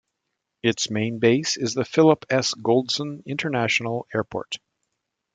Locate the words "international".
3.27-4.07